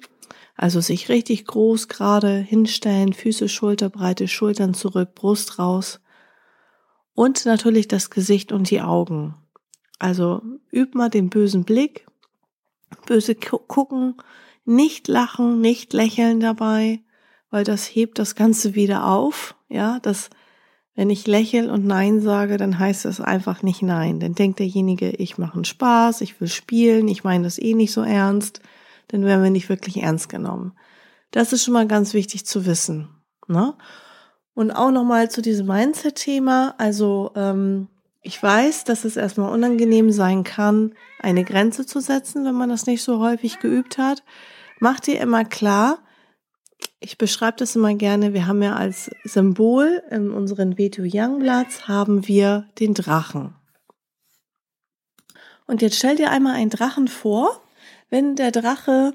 Also 0.55 0.79
sich 0.79 1.09
richtig 1.09 1.47
groß 1.47 1.87
gerade 1.87 2.37
hinstellen, 2.37 3.13
Füße 3.13 3.49
schulterbreite, 3.49 4.27
Schultern 4.27 4.75
zurück, 4.75 5.15
Brust 5.15 5.57
raus. 5.57 6.01
Und 7.15 7.47
natürlich 7.47 7.87
das 7.87 8.11
Gesicht 8.11 8.51
und 8.51 8.69
die 8.69 8.81
Augen. 8.81 9.33
Also 9.97 10.43
üb 10.71 10.93
mal 10.93 11.09
den 11.09 11.31
bösen 11.31 11.63
Blick, 11.63 12.05
böse 13.07 13.33
gucken, 13.33 14.17
nicht 14.65 15.07
lachen, 15.07 15.61
nicht 15.61 15.93
lächeln 15.93 16.39
dabei, 16.39 17.01
weil 17.49 17.63
das 17.63 17.85
hebt 17.85 18.19
das 18.19 18.35
Ganze 18.35 18.75
wieder 18.75 19.07
auf. 19.07 19.55
Ja, 19.69 19.99
das, 20.01 20.29
wenn 20.95 21.09
ich 21.09 21.27
lächel 21.27 21.69
und 21.69 21.85
Nein 21.85 22.21
sage, 22.21 22.57
dann 22.57 22.77
heißt 22.77 23.05
das 23.05 23.21
einfach 23.21 23.63
nicht 23.63 23.81
Nein. 23.81 24.19
Dann 24.19 24.35
denkt 24.35 24.59
derjenige, 24.59 25.09
ich 25.11 25.37
mache 25.37 25.55
einen 25.55 25.65
Spaß, 25.65 26.21
ich 26.21 26.39
will 26.39 26.47
spielen, 26.47 27.07
ich 27.07 27.23
meine 27.23 27.43
das 27.43 27.59
eh 27.59 27.73
nicht 27.73 27.91
so 27.91 28.01
ernst. 28.01 28.61
Dann 29.07 29.25
werden 29.25 29.43
wir 29.43 29.49
nicht 29.49 29.69
wirklich 29.69 30.01
ernst 30.01 30.29
genommen. 30.29 30.73
Das 31.31 31.53
ist 31.53 31.63
schon 31.63 31.73
mal 31.73 31.87
ganz 31.87 32.13
wichtig 32.13 32.45
zu 32.45 32.65
wissen. 32.65 33.09
Ne? 33.47 33.73
Und 34.53 34.71
auch 34.71 34.91
nochmal 34.91 35.29
zu 35.29 35.41
diesem 35.41 35.67
Mindset-Thema. 35.67 36.75
Also 36.77 37.31
ähm, 37.35 37.87
ich 38.21 38.41
weiß, 38.41 38.83
dass 38.83 39.03
es 39.03 39.17
erstmal 39.17 39.51
unangenehm 39.51 40.11
sein 40.11 40.43
kann, 40.43 40.93
eine 41.19 41.43
Grenze 41.43 41.85
zu 41.85 41.99
setzen, 41.99 42.45
wenn 42.45 42.55
man 42.55 42.69
das 42.69 42.85
nicht 42.85 43.03
so 43.03 43.19
häufig 43.19 43.59
geübt 43.59 43.97
hat. 43.97 44.23
Mach 44.79 44.99
dir 44.99 45.19
immer 45.19 45.43
klar, 45.43 45.99
ich 46.99 47.17
beschreibe 47.17 47.57
das 47.57 47.75
immer 47.75 47.93
gerne, 47.95 48.33
wir 48.33 48.47
haben 48.47 48.61
ja 48.61 48.75
als 48.75 49.09
Symbol 49.23 50.03
in 50.11 50.31
unseren 50.31 50.77
Veto 50.77 51.03
Young 51.05 51.39
Bloods 51.39 51.87
haben 51.87 52.27
wir 52.27 52.67
den 52.79 52.93
Drachen. 52.93 53.55
Und 55.65 55.81
jetzt 55.81 55.97
stell 55.97 56.15
dir 56.15 56.31
einmal 56.31 56.55
einen 56.55 56.69
Drachen 56.69 57.07
vor, 57.07 57.61
wenn 58.09 58.35
der 58.35 58.51
Drache 58.51 59.13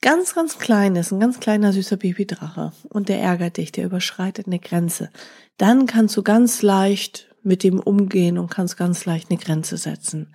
ganz, 0.00 0.34
ganz 0.34 0.58
klein 0.58 0.96
ist, 0.96 1.12
ein 1.12 1.20
ganz 1.20 1.40
kleiner 1.40 1.72
süßer 1.72 1.98
Babydrache 1.98 2.72
und 2.88 3.08
der 3.08 3.20
ärgert 3.20 3.58
dich, 3.58 3.70
der 3.70 3.84
überschreitet 3.84 4.46
eine 4.46 4.58
Grenze, 4.58 5.10
dann 5.56 5.86
kannst 5.86 6.16
du 6.16 6.22
ganz 6.22 6.62
leicht 6.62 7.29
mit 7.42 7.62
dem 7.62 7.78
umgehen 7.78 8.38
und 8.38 8.50
kannst 8.50 8.76
ganz 8.76 9.04
leicht 9.04 9.30
eine 9.30 9.38
Grenze 9.38 9.76
setzen. 9.76 10.34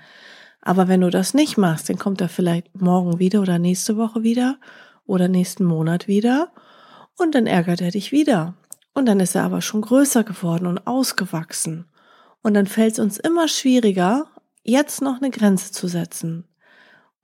Aber 0.62 0.88
wenn 0.88 1.02
du 1.02 1.10
das 1.10 1.34
nicht 1.34 1.58
machst, 1.58 1.90
dann 1.90 2.00
kommt 2.00 2.22
er 2.22 2.30
vielleicht 2.30 2.76
morgen 2.80 3.20
wieder 3.20 3.42
oder 3.42 3.60
nächste 3.60 3.98
Woche 3.98 4.24
wieder 4.24 4.58
oder 5.06 5.28
nächsten 5.28 5.64
Monat 5.64 6.08
wieder 6.08 6.52
und 7.18 7.36
dann 7.36 7.48
ärgert 7.48 7.82
er 7.82 7.92
dich 7.92 8.12
wieder. 8.12 8.56
Und 8.94 9.06
dann 9.08 9.20
ist 9.20 9.36
er 9.36 9.44
aber 9.44 9.62
schon 9.62 9.82
größer 9.82 10.24
geworden 10.24 10.68
und 10.68 10.88
ausgewachsen. 10.88 11.86
Und 12.42 12.54
dann 12.54 12.66
fällt 12.66 12.94
es 12.94 13.00
uns 13.00 13.18
immer 13.18 13.48
schwieriger, 13.48 14.28
jetzt 14.64 15.02
noch 15.02 15.18
eine 15.18 15.32
Grenze 15.32 15.72
zu 15.72 15.88
setzen. 15.88 16.46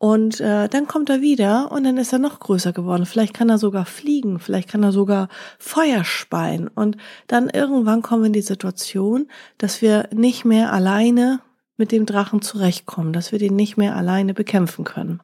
Und 0.02 0.40
äh, 0.40 0.68
dann 0.68 0.88
kommt 0.88 1.12
er 1.12 1.22
wieder 1.22 1.72
und 1.72 1.84
dann 1.84 1.98
ist 1.98 2.12
er 2.12 2.18
noch 2.18 2.40
größer 2.40 2.74
geworden. 2.74 3.06
Vielleicht 3.06 3.36
kann 3.36 3.50
er 3.50 3.60
sogar 3.60 3.86
fliegen, 3.86 4.40
vielleicht 4.40 4.68
kann 4.68 4.82
er 4.82 4.92
sogar 4.92 5.30
Feuer 5.60 6.04
speien. 6.04 6.68
Und 6.68 6.98
dann 7.28 7.52
irgendwann 7.52 8.02
kommen 8.02 8.24
wir 8.24 8.28
in 8.28 8.34
die 8.34 8.42
Situation, 8.42 9.28
dass 9.60 9.84
wir 9.84 10.10
nicht 10.12 10.44
mehr 10.44 10.74
alleine 10.74 11.42
mit 11.78 11.92
dem 11.92 12.08
Drachen 12.08 12.42
zurechtkommen, 12.42 13.14
dass 13.14 13.32
wir 13.32 13.38
den 13.38 13.56
nicht 13.56 13.78
mehr 13.78 13.96
alleine 13.96 14.34
bekämpfen 14.34 14.86
können. 14.86 15.22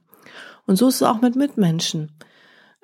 Und 0.68 0.76
so 0.76 0.90
ist 0.90 0.98
es 0.98 1.04
auch 1.04 1.22
mit 1.22 1.36
Mitmenschen. 1.36 2.12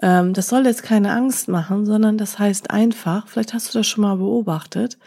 Ähm, 0.01 0.33
das 0.33 0.47
soll 0.47 0.65
jetzt 0.65 0.81
keine 0.81 1.11
Angst 1.11 1.47
machen, 1.47 1.85
sondern 1.85 2.17
das 2.17 2.39
heißt 2.39 2.71
einfach, 2.71 3.27
vielleicht 3.27 3.53
hast 3.53 3.71
du 3.71 3.77
das 3.77 3.85
schon 3.85 4.01
mal 4.01 4.17
beobachtet, 4.17 4.97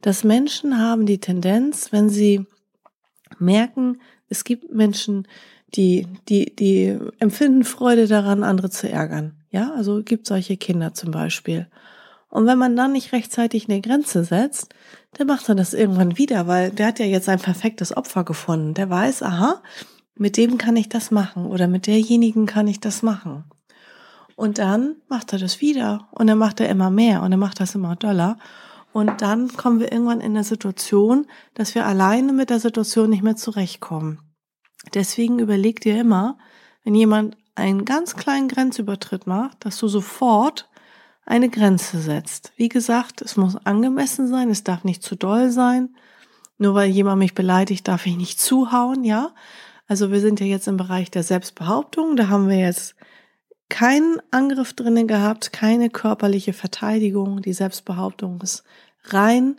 dass 0.00 0.24
Menschen 0.24 0.76
haben 0.76 1.06
die 1.06 1.20
Tendenz, 1.20 1.92
wenn 1.92 2.08
sie 2.08 2.46
merken, 3.38 4.00
es 4.28 4.42
gibt 4.42 4.74
Menschen, 4.74 5.28
die, 5.74 6.06
die, 6.28 6.54
die 6.54 6.98
empfinden 7.18 7.64
Freude 7.64 8.06
daran, 8.06 8.42
andere 8.42 8.70
zu 8.70 8.88
ärgern. 8.88 9.34
Ja, 9.50 9.72
also 9.74 10.02
gibt 10.02 10.26
solche 10.26 10.56
Kinder 10.56 10.94
zum 10.94 11.10
Beispiel. 11.10 11.66
Und 12.28 12.46
wenn 12.46 12.58
man 12.58 12.76
dann 12.76 12.92
nicht 12.92 13.12
rechtzeitig 13.12 13.68
eine 13.68 13.82
Grenze 13.82 14.24
setzt, 14.24 14.74
dann 15.12 15.26
macht 15.26 15.48
er 15.48 15.54
das 15.54 15.74
irgendwann 15.74 16.16
wieder, 16.16 16.46
weil 16.46 16.70
der 16.70 16.86
hat 16.86 16.98
ja 16.98 17.04
jetzt 17.04 17.28
ein 17.28 17.38
perfektes 17.38 17.94
Opfer 17.94 18.24
gefunden. 18.24 18.72
Der 18.72 18.88
weiß, 18.88 19.22
aha, 19.22 19.60
mit 20.14 20.38
dem 20.38 20.56
kann 20.56 20.76
ich 20.76 20.88
das 20.88 21.10
machen 21.10 21.46
oder 21.46 21.68
mit 21.68 21.86
derjenigen 21.86 22.46
kann 22.46 22.68
ich 22.68 22.80
das 22.80 23.02
machen. 23.02 23.44
Und 24.34 24.58
dann 24.58 24.96
macht 25.08 25.32
er 25.34 25.38
das 25.38 25.60
wieder 25.60 26.08
und 26.12 26.26
dann 26.26 26.38
macht 26.38 26.60
er 26.60 26.70
immer 26.70 26.90
mehr 26.90 27.22
und 27.22 27.30
dann 27.30 27.40
macht 27.40 27.60
das 27.60 27.74
immer 27.74 27.96
doller. 27.96 28.38
Und 28.92 29.20
dann 29.20 29.48
kommen 29.54 29.80
wir 29.80 29.92
irgendwann 29.92 30.20
in 30.20 30.32
eine 30.32 30.44
Situation, 30.44 31.26
dass 31.54 31.74
wir 31.74 31.86
alleine 31.86 32.32
mit 32.32 32.50
der 32.50 32.60
Situation 32.60 33.10
nicht 33.10 33.22
mehr 33.22 33.36
zurechtkommen. 33.36 34.20
Deswegen 34.94 35.38
überleg 35.38 35.80
dir 35.80 36.00
immer, 36.00 36.38
wenn 36.84 36.94
jemand 36.94 37.36
einen 37.54 37.84
ganz 37.84 38.16
kleinen 38.16 38.48
Grenzübertritt 38.48 39.26
macht, 39.26 39.64
dass 39.64 39.78
du 39.78 39.88
sofort 39.88 40.68
eine 41.24 41.48
Grenze 41.48 42.00
setzt. 42.00 42.52
Wie 42.56 42.68
gesagt, 42.68 43.22
es 43.22 43.36
muss 43.36 43.56
angemessen 43.56 44.26
sein, 44.28 44.50
es 44.50 44.64
darf 44.64 44.84
nicht 44.84 45.02
zu 45.02 45.14
doll 45.14 45.50
sein. 45.50 45.94
Nur 46.58 46.74
weil 46.74 46.90
jemand 46.90 47.18
mich 47.18 47.34
beleidigt, 47.34 47.88
darf 47.88 48.06
ich 48.06 48.16
nicht 48.16 48.40
zuhauen, 48.40 49.04
ja? 49.04 49.34
Also 49.86 50.10
wir 50.10 50.20
sind 50.20 50.40
ja 50.40 50.46
jetzt 50.46 50.68
im 50.68 50.76
Bereich 50.76 51.10
der 51.10 51.22
Selbstbehauptung, 51.22 52.16
da 52.16 52.28
haben 52.28 52.48
wir 52.48 52.58
jetzt 52.58 52.94
keinen 53.68 54.18
Angriff 54.30 54.74
drinnen 54.74 55.08
gehabt, 55.08 55.52
keine 55.52 55.88
körperliche 55.88 56.52
Verteidigung. 56.52 57.40
Die 57.40 57.54
Selbstbehauptung 57.54 58.40
ist 58.42 58.64
rein. 59.04 59.56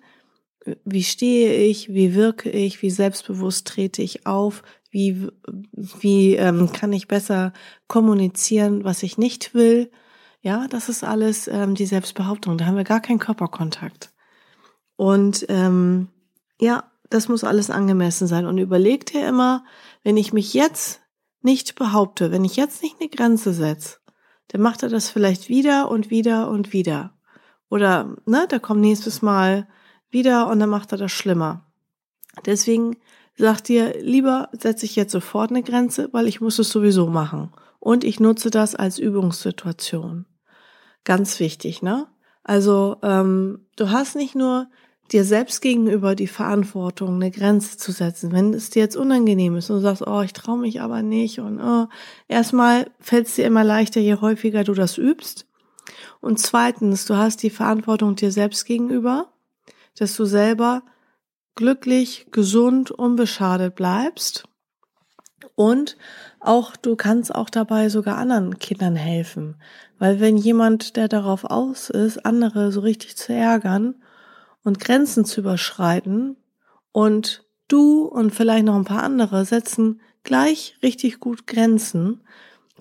Wie 0.86 1.04
stehe 1.04 1.56
ich? 1.56 1.94
Wie 1.94 2.14
wirke 2.14 2.52
ich? 2.52 2.84
Wie 2.84 2.92
selbstbewusst 2.92 3.68
trete 3.68 4.04
ich 4.04 4.28
auf? 4.28 4.62
Wie, 4.94 5.28
wie 5.72 6.36
ähm, 6.36 6.72
kann 6.72 6.94
ich 6.94 7.08
besser 7.08 7.52
kommunizieren, 7.88 8.84
was 8.84 9.02
ich 9.02 9.18
nicht 9.18 9.56
will? 9.56 9.90
Ja, 10.42 10.68
das 10.68 10.88
ist 10.88 11.04
alles 11.04 11.48
ähm, 11.48 11.74
die 11.74 11.88
Selbstbehauptung. 11.88 12.60
Da 12.60 12.68
haben 12.68 12.78
wir 12.78 12.84
gar 12.84 13.02
keinen 13.02 13.18
Körperkontakt. 13.18 14.14
Und 14.96 15.48
ähm, 15.50 16.10
ja, 16.62 16.84
das 17.10 17.28
muss 17.28 17.44
alles 17.44 17.72
angemessen 17.72 18.28
sein. 18.28 18.46
Und 18.46 18.60
überleg 18.60 19.08
dir 19.08 19.28
immer, 19.28 19.66
wenn 20.04 20.16
ich 20.16 20.32
mich 20.32 20.54
jetzt 20.54 21.02
nicht 21.42 21.74
behaupte, 21.74 22.32
wenn 22.32 22.46
ich 22.46 22.56
jetzt 22.56 22.84
nicht 22.84 22.98
eine 23.00 23.10
Grenze 23.10 23.52
setze, 23.52 23.98
dann 24.50 24.62
macht 24.62 24.84
er 24.84 24.90
das 24.90 25.10
vielleicht 25.10 25.50
wieder 25.50 25.90
und 25.90 26.12
wieder 26.12 26.50
und 26.50 26.72
wieder. 26.72 27.18
Oder, 27.68 28.16
ne, 28.28 28.48
der 28.48 28.60
kommt 28.60 28.82
nächstes 28.82 29.24
Mal 29.24 29.68
wieder 30.12 30.50
und 30.50 30.60
dann 30.60 30.70
macht 30.70 30.92
er 30.92 31.00
das 31.00 31.12
schlimmer. 31.12 31.66
Deswegen 32.46 32.98
Sag 33.36 33.62
dir, 33.62 34.00
lieber 34.02 34.50
setze 34.52 34.86
ich 34.86 34.96
jetzt 34.96 35.12
sofort 35.12 35.50
eine 35.50 35.64
Grenze, 35.64 36.10
weil 36.12 36.28
ich 36.28 36.42
muss 36.42 36.60
es 36.60 36.70
sowieso 36.70 37.08
machen. 37.08 37.52
Und 37.80 38.04
ich 38.04 38.20
nutze 38.20 38.50
das 38.50 38.76
als 38.76 39.00
Übungssituation. 39.00 40.26
Ganz 41.04 41.40
wichtig, 41.40 41.82
ne? 41.82 42.08
Also 42.44 42.98
ähm, 43.02 43.66
du 43.76 43.90
hast 43.90 44.16
nicht 44.16 44.36
nur 44.36 44.68
dir 45.12 45.26
selbst 45.26 45.62
gegenüber 45.62 46.16
die 46.16 46.28
Verantwortung, 46.28 47.16
eine 47.16 47.32
Grenze 47.32 47.78
zu 47.78 47.92
setzen. 47.92 48.32
Wenn 48.32 48.54
es 48.54 48.70
dir 48.70 48.82
jetzt 48.82 48.96
unangenehm 48.96 49.56
ist 49.56 49.70
und 49.70 49.78
du 49.78 49.82
sagst, 49.82 50.06
oh, 50.06 50.22
ich 50.22 50.34
traue 50.34 50.60
mich 50.60 50.82
aber 50.82 51.02
nicht 51.02 51.40
und 51.40 51.60
oh, 51.60 51.88
erstmal 52.28 52.90
fällt 53.00 53.28
es 53.28 53.36
dir 53.36 53.46
immer 53.46 53.64
leichter, 53.64 54.00
je 54.00 54.16
häufiger 54.16 54.64
du 54.64 54.74
das 54.74 54.98
übst. 54.98 55.46
Und 56.22 56.40
zweitens, 56.40 57.06
du 57.06 57.18
hast 57.18 57.44
die 57.44 57.50
Verantwortung 57.50 58.16
dir 58.16 58.32
selbst 58.32 58.66
gegenüber, 58.66 59.34
dass 59.98 60.16
du 60.16 60.26
selber 60.26 60.84
glücklich, 61.56 62.28
gesund, 62.32 62.92
unbeschadet 62.92 63.76
bleibst. 63.76 64.46
Und 65.56 65.98
auch 66.40 66.76
du 66.76 66.96
kannst 66.96 67.34
auch 67.34 67.50
dabei 67.50 67.90
sogar 67.90 68.18
anderen 68.18 68.58
Kindern 68.60 68.96
helfen. 68.96 69.62
Weil 70.00 70.20
wenn 70.20 70.38
jemand, 70.38 70.96
der 70.96 71.08
darauf 71.08 71.44
aus 71.46 71.90
ist, 71.90 72.26
andere 72.26 72.72
so 72.72 72.82
richtig 72.82 73.16
zu 73.18 73.34
ärgern 73.34 73.96
und 74.64 74.80
Grenzen 74.80 75.26
zu 75.26 75.42
überschreiten 75.42 76.38
und 76.92 77.46
du 77.68 78.04
und 78.06 78.34
vielleicht 78.34 78.66
noch 78.66 78.76
ein 78.76 78.86
paar 78.86 79.04
andere 79.04 79.46
setzen 79.46 80.02
gleich 80.24 80.78
richtig 80.82 81.20
gut 81.20 81.48
Grenzen, 81.48 82.22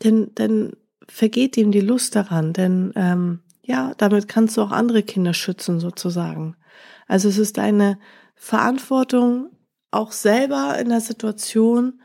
denn, 0.02 0.30
dann 0.34 0.72
vergeht 1.08 1.56
ihm 1.56 1.72
die 1.72 1.80
Lust 1.80 2.16
daran, 2.16 2.52
denn 2.52 2.92
ähm, 2.96 3.40
ja, 3.62 3.92
damit 3.98 4.28
kannst 4.28 4.56
du 4.56 4.62
auch 4.62 4.72
andere 4.72 5.02
Kinder 5.02 5.34
schützen 5.34 5.80
sozusagen. 5.80 6.56
Also 7.06 7.28
es 7.28 7.38
ist 7.38 7.58
eine 7.58 7.98
Verantwortung 8.44 9.50
auch 9.92 10.10
selber 10.10 10.76
in 10.80 10.88
der 10.88 11.00
Situation, 11.00 12.00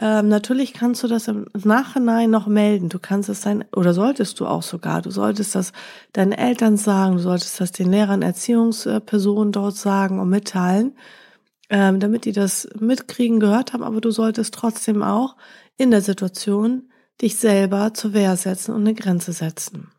ähm, 0.00 0.28
natürlich 0.28 0.72
kannst 0.72 1.02
du 1.02 1.08
das 1.08 1.26
im 1.26 1.46
Nachhinein 1.52 2.30
noch 2.30 2.46
melden. 2.46 2.88
Du 2.88 3.00
kannst 3.00 3.28
es 3.28 3.42
sein, 3.42 3.64
oder 3.74 3.92
solltest 3.92 4.38
du 4.38 4.46
auch 4.46 4.62
sogar. 4.62 5.02
Du 5.02 5.10
solltest 5.10 5.56
das 5.56 5.72
deinen 6.12 6.30
Eltern 6.30 6.76
sagen, 6.76 7.16
du 7.16 7.18
solltest 7.18 7.60
das 7.60 7.72
den 7.72 7.90
Lehrern, 7.90 8.22
Erziehungspersonen 8.22 9.50
dort 9.50 9.74
sagen 9.74 10.20
und 10.20 10.30
mitteilen, 10.30 10.96
ähm, 11.70 11.98
damit 11.98 12.24
die 12.24 12.32
das 12.32 12.68
mitkriegen, 12.78 13.40
gehört 13.40 13.72
haben. 13.72 13.82
Aber 13.82 14.00
du 14.00 14.12
solltest 14.12 14.54
trotzdem 14.54 15.02
auch 15.02 15.34
in 15.76 15.90
der 15.90 16.02
Situation 16.02 16.88
dich 17.20 17.36
selber 17.36 17.94
zur 17.94 18.12
Wehr 18.12 18.36
setzen 18.36 18.76
und 18.76 18.82
eine 18.82 18.94
Grenze 18.94 19.32
setzen. 19.32 19.90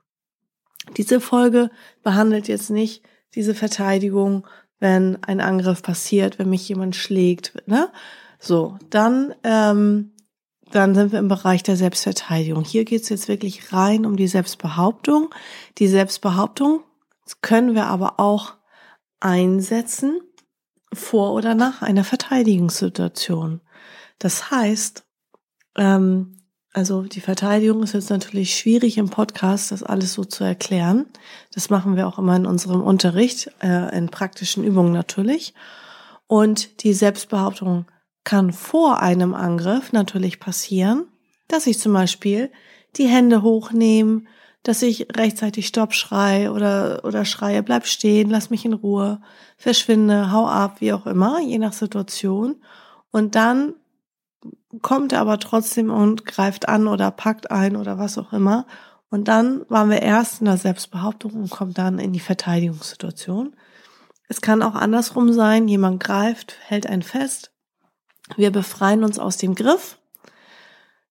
Diese 0.96 1.20
Folge 1.20 1.70
behandelt 2.02 2.48
jetzt 2.48 2.70
nicht 2.70 3.04
diese 3.36 3.54
Verteidigung, 3.54 4.48
wenn 4.82 5.24
ein 5.24 5.40
Angriff 5.40 5.82
passiert, 5.82 6.40
wenn 6.40 6.50
mich 6.50 6.68
jemand 6.68 6.98
schlägt, 6.98 7.54
ne? 7.68 7.90
So, 8.40 8.78
dann, 8.90 9.36
ähm, 9.44 10.12
dann 10.72 10.96
sind 10.96 11.12
wir 11.12 11.20
im 11.20 11.28
Bereich 11.28 11.62
der 11.62 11.78
Selbstverteidigung. 11.78 12.64
Hier 12.64 12.84
geht 12.84 13.04
es 13.04 13.10
jetzt 13.10 13.28
wirklich 13.28 13.72
rein 13.72 14.06
um 14.06 14.18
die 14.18 14.28
Selbstbehauptung. 14.28 15.30
Die 15.78 15.88
Selbstbehauptung 15.88 16.82
können 17.42 17.76
wir 17.76 17.86
aber 17.86 18.20
auch 18.20 18.56
einsetzen 19.20 20.20
vor 20.92 21.34
oder 21.34 21.54
nach 21.54 21.84
einer 21.84 22.04
Verteidigungssituation. 22.04 23.62
Das 24.18 24.50
heißt, 24.50 25.06
ähm, 25.78 26.41
also 26.74 27.02
die 27.04 27.20
Verteidigung 27.20 27.84
ist 27.84 27.94
jetzt 27.94 28.10
natürlich 28.10 28.56
schwierig 28.56 28.98
im 28.98 29.10
Podcast, 29.10 29.72
das 29.72 29.84
alles 29.84 30.14
so 30.14 30.24
zu 30.24 30.44
erklären. 30.44 31.06
Das 31.54 31.70
machen 31.70 31.98
wir 31.98 32.08
auch 32.08 32.18
immer 32.18 32.36
in 32.36 32.46
unserem 32.46 32.82
Unterricht, 32.82 33.52
äh, 33.62 33.96
in 33.98 34.10
praktischen 34.10 34.64
Übungen 34.64 34.94
natürlich. 34.94 35.54
Und 36.28 36.84
die 36.84 36.94
Selbstbehauptung 36.94 37.88
kann 38.24 38.54
vor 38.54 39.02
einem 39.02 39.34
Angriff 39.34 39.92
natürlich 39.92 40.40
passieren, 40.40 41.08
dass 41.50 41.68
ich 41.68 41.78
zum 41.78 41.92
Beispiel 41.92 42.52
die 42.96 43.08
Hände 43.08 43.42
hochnehme, 43.42 44.24
dass 44.64 44.82
ich 44.82 45.08
rechtzeitig 45.18 45.68
Stopp 45.68 45.94
schreie 45.94 46.54
oder, 46.54 47.04
oder 47.04 47.26
schreie, 47.26 47.64
bleib 47.64 47.86
stehen, 47.86 48.30
lass 48.30 48.50
mich 48.50 48.64
in 48.64 48.74
Ruhe, 48.74 49.22
verschwinde, 49.58 50.32
hau 50.32 50.48
ab, 50.48 50.80
wie 50.80 50.94
auch 50.94 51.06
immer, 51.06 51.42
je 51.42 51.58
nach 51.58 51.74
Situation. 51.74 52.62
Und 53.12 53.36
dann 53.36 53.74
kommt 54.82 55.14
er 55.14 55.22
aber 55.22 55.40
trotzdem 55.40 55.90
und 55.90 56.26
greift 56.26 56.70
an 56.70 56.88
oder 56.88 57.12
packt 57.12 57.52
ein 57.52 57.76
oder 57.76 57.98
was 57.98 58.18
auch 58.18 58.34
immer. 58.34 58.66
Und 59.10 59.28
dann 59.28 59.66
waren 59.68 59.90
wir 59.90 60.02
erst 60.02 60.40
in 60.40 60.46
der 60.46 60.58
Selbstbehauptung 60.58 61.34
und 61.34 61.50
kommt 61.50 61.78
dann 61.78 62.00
in 62.00 62.14
die 62.14 62.20
Verteidigungssituation. 62.20 63.56
Es 64.30 64.40
kann 64.40 64.64
auch 64.64 64.76
andersrum 64.76 65.34
sein, 65.34 65.68
jemand 65.68 66.02
greift, 66.02 66.56
hält 66.62 66.88
einen 66.88 67.02
fest, 67.02 67.52
wir 68.38 68.52
befreien 68.52 69.04
uns 69.04 69.20
aus 69.20 69.36
dem 69.38 69.56
Griff, 69.56 69.98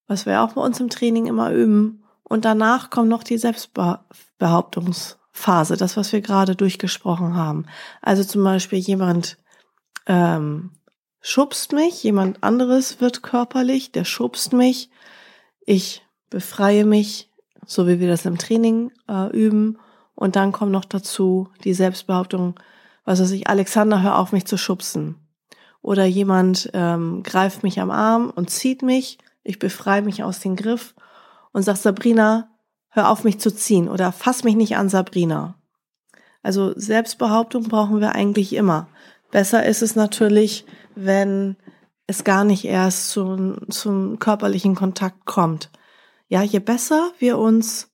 was 0.06 0.24
wir 0.26 0.42
auch 0.42 0.52
bei 0.54 0.62
uns 0.62 0.78
im 0.80 0.90
Training 0.90 1.26
immer 1.26 1.52
üben. 1.52 2.04
Und 2.22 2.44
danach 2.44 2.90
kommt 2.90 3.08
noch 3.08 3.24
die 3.24 3.38
Selbstbehauptungsphase, 3.38 5.76
das, 5.76 5.96
was 5.96 6.12
wir 6.12 6.20
gerade 6.20 6.54
durchgesprochen 6.56 7.34
haben. 7.34 7.66
Also 8.00 8.22
zum 8.24 8.44
Beispiel 8.44 8.78
jemand 8.78 9.38
ähm, 10.06 10.70
schubst 11.20 11.72
mich, 11.72 12.02
jemand 12.02 12.42
anderes 12.42 13.00
wird 13.00 13.22
körperlich, 13.22 13.92
der 13.92 14.04
schubst 14.04 14.52
mich, 14.52 14.90
ich 15.66 16.02
befreie 16.30 16.84
mich, 16.84 17.30
so 17.66 17.86
wie 17.86 18.00
wir 18.00 18.08
das 18.08 18.24
im 18.24 18.38
Training 18.38 18.90
äh, 19.08 19.30
üben. 19.30 19.78
Und 20.14 20.36
dann 20.36 20.52
kommt 20.52 20.72
noch 20.72 20.84
dazu 20.84 21.48
die 21.64 21.74
Selbstbehauptung, 21.74 22.58
was 23.04 23.20
weiß 23.20 23.30
ich, 23.32 23.48
Alexander, 23.48 24.02
hör 24.02 24.18
auf 24.18 24.32
mich 24.32 24.44
zu 24.44 24.56
schubsen 24.56 25.16
oder 25.82 26.04
jemand 26.04 26.70
ähm, 26.74 27.22
greift 27.22 27.62
mich 27.62 27.80
am 27.80 27.90
Arm 27.90 28.30
und 28.34 28.50
zieht 28.50 28.82
mich, 28.82 29.18
ich 29.42 29.58
befreie 29.58 30.02
mich 30.02 30.22
aus 30.22 30.40
dem 30.40 30.56
Griff 30.56 30.94
und 31.52 31.62
sagt 31.62 31.78
Sabrina, 31.78 32.50
hör 32.88 33.10
auf 33.10 33.24
mich 33.24 33.38
zu 33.38 33.50
ziehen 33.50 33.88
oder 33.88 34.12
fass 34.12 34.44
mich 34.44 34.56
nicht 34.56 34.76
an 34.76 34.88
Sabrina. 34.88 35.54
Also 36.42 36.72
Selbstbehauptung 36.76 37.64
brauchen 37.64 38.00
wir 38.00 38.14
eigentlich 38.14 38.54
immer. 38.54 38.88
Besser 39.30 39.64
ist 39.64 39.82
es 39.82 39.94
natürlich, 39.94 40.64
wenn 40.94 41.56
es 42.06 42.24
gar 42.24 42.44
nicht 42.44 42.64
erst 42.64 43.10
zum, 43.10 43.70
zum 43.70 44.18
körperlichen 44.18 44.74
Kontakt 44.74 45.26
kommt. 45.26 45.70
Ja, 46.28 46.42
je 46.42 46.58
besser 46.58 47.12
wir 47.18 47.38
uns 47.38 47.90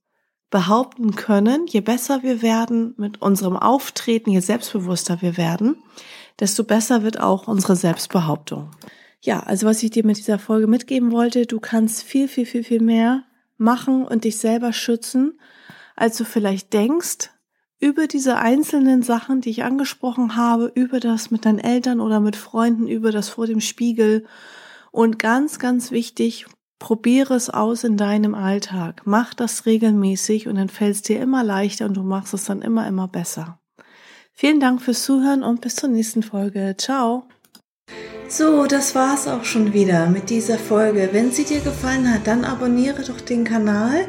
behaupten 0.51 1.17
können, 1.17 1.67
je 1.67 1.81
besser 1.81 2.23
wir 2.23 2.41
werden 2.41 2.95
mit 2.97 3.21
unserem 3.21 3.57
Auftreten, 3.57 4.31
je 4.31 4.41
selbstbewusster 4.41 5.21
wir 5.21 5.37
werden, 5.37 5.77
desto 6.41 6.65
besser 6.65 7.03
wird 7.03 7.21
auch 7.21 7.49
unsere 7.49 7.77
Selbstbehauptung. 7.77 8.71
Ja, 9.21 9.41
also 9.41 9.67
was 9.67 9.83
ich 9.83 9.91
dir 9.91 10.05
mit 10.05 10.19
dieser 10.19 10.39
Folge 10.39 10.67
mitgeben 10.67 11.11
wollte, 11.13 11.47
du 11.47 11.59
kannst 11.59 12.03
viel, 12.03 12.29
viel, 12.29 12.47
viel, 12.47 12.65
viel 12.65 12.81
mehr 12.81 13.25
machen 13.59 14.05
und 14.05 14.25
dich 14.25 14.39
selber 14.39 14.73
schützen, 14.73 15.41
als 15.97 16.17
du 16.17 16.25
vielleicht 16.25 16.73
denkst, 16.73 17.31
über 17.79 18.07
diese 18.07 18.37
einzelnen 18.37 19.03
Sachen, 19.03 19.41
die 19.41 19.51
ich 19.51 19.65
angesprochen 19.65 20.37
habe, 20.37 20.73
über 20.75 21.01
das 21.01 21.31
mit 21.31 21.45
deinen 21.45 21.59
Eltern 21.59 22.01
oder 22.01 22.21
mit 22.21 22.37
Freunden, 22.37 22.89
über 22.89 23.13
das 23.13 23.29
vor 23.29 23.47
dem 23.47 23.61
Spiegel. 23.61 24.27
Und 24.91 25.19
ganz, 25.19 25.59
ganz 25.59 25.91
wichtig, 25.91 26.47
probiere 26.79 27.35
es 27.35 27.51
aus 27.51 27.85
in 27.85 27.97
deinem 27.97 28.35
Alltag. 28.35 29.03
Mach 29.05 29.35
das 29.35 29.67
regelmäßig 29.67 30.49
und 30.49 30.57
dann 30.57 30.69
fällt 30.69 30.95
es 30.95 31.03
dir 31.03 31.21
immer 31.21 31.45
leichter 31.45 31.87
und 31.87 31.95
du 31.95 32.03
machst 32.03 32.35
es 32.35 32.45
dann 32.45 32.63
immer, 32.63 32.87
immer 32.87 33.09
besser. 33.09 33.59
Vielen 34.33 34.61
Dank 34.61 34.83
fürs 34.83 35.03
Zuhören 35.03 35.43
und 35.43 35.61
bis 35.61 35.77
zur 35.77 35.89
nächsten 35.89 36.23
Folge. 36.23 36.75
Ciao. 36.79 37.27
So, 38.29 38.67
das 38.67 38.95
war's 38.95 39.29
auch 39.29 39.45
schon 39.45 39.73
wieder 39.73 40.09
mit 40.09 40.31
dieser 40.31 40.59
Folge. 40.59 41.11
Wenn 41.13 41.31
sie 41.31 41.45
dir 41.45 41.61
gefallen 41.61 42.13
hat, 42.13 42.27
dann 42.27 42.45
abonniere 42.45 43.03
doch 43.03 43.21
den 43.21 43.45
Kanal 43.45 44.09